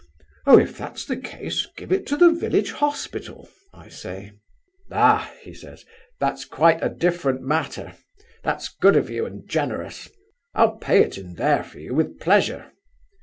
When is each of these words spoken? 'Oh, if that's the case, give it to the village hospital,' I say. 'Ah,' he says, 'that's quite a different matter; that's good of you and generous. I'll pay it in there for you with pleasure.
'Oh, 0.47 0.57
if 0.57 0.75
that's 0.79 1.05
the 1.05 1.15
case, 1.15 1.67
give 1.77 1.91
it 1.91 2.07
to 2.07 2.17
the 2.17 2.31
village 2.31 2.71
hospital,' 2.71 3.47
I 3.71 3.87
say. 3.89 4.31
'Ah,' 4.91 5.31
he 5.43 5.53
says, 5.53 5.85
'that's 6.19 6.45
quite 6.45 6.81
a 6.83 6.89
different 6.89 7.43
matter; 7.43 7.93
that's 8.43 8.67
good 8.69 8.95
of 8.95 9.11
you 9.11 9.27
and 9.27 9.47
generous. 9.47 10.09
I'll 10.55 10.77
pay 10.77 11.03
it 11.03 11.19
in 11.19 11.35
there 11.35 11.63
for 11.63 11.77
you 11.77 11.93
with 11.93 12.19
pleasure. 12.19 12.71